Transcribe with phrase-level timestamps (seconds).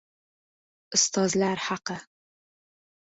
[0.97, 1.99] Ustozlar haqi